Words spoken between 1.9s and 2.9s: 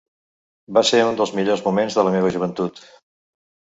de la meva joventut.